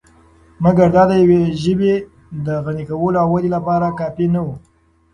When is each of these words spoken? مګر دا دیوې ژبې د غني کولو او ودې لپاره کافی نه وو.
مګر 0.63 0.87
دا 0.95 1.03
دیوې 1.09 1.41
ژبې 1.61 1.93
د 2.45 2.47
غني 2.65 2.83
کولو 2.89 3.17
او 3.23 3.29
ودې 3.33 3.49
لپاره 3.55 3.95
کافی 3.99 4.25
نه 4.33 4.41
وو. 4.45 4.55